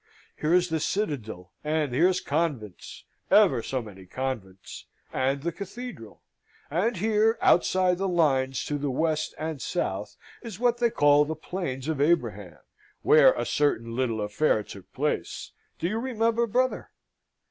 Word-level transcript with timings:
Here's 0.37 0.69
the 0.69 0.79
citadel, 0.79 1.51
and 1.63 1.93
here's 1.93 2.21
convents 2.21 3.03
ever 3.29 3.61
so 3.61 3.83
many 3.83 4.07
convents 4.07 4.87
and 5.13 5.43
the 5.43 5.51
cathedral; 5.51 6.23
and 6.71 6.97
here, 6.97 7.37
outside 7.39 7.99
the 7.99 8.07
lines 8.07 8.65
to 8.65 8.79
the 8.79 8.89
west 8.89 9.35
and 9.37 9.61
south, 9.61 10.15
is 10.41 10.59
what 10.59 10.79
they 10.79 10.89
call 10.89 11.23
the 11.23 11.35
Plains 11.35 11.87
of 11.87 12.01
Abraham 12.01 12.57
where 13.03 13.33
a 13.33 13.45
certain 13.45 13.95
little 13.95 14.21
affair 14.21 14.63
took 14.63 14.91
place, 14.91 15.51
do 15.77 15.87
you 15.87 15.99
remember, 15.99 16.47
brother? 16.47 16.89